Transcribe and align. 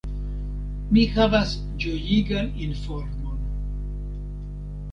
Mi 0.95 1.03
havas 1.17 1.51
ĝojigan 1.85 2.49
informon. 2.69 3.39